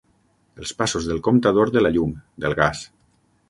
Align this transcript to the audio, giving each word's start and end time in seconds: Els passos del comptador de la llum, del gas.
Els 0.61 0.71
passos 0.79 1.11
del 1.11 1.21
comptador 1.29 1.75
de 1.77 1.87
la 1.87 1.95
llum, 1.99 2.19
del 2.47 2.61
gas. 2.65 2.85